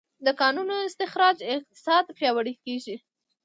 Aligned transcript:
د 0.25 0.27
کانونو 0.41 0.75
استخراج 0.89 1.37
اقتصاد 1.55 2.05
پیاوړی 2.17 2.53
کړ. 2.63 2.87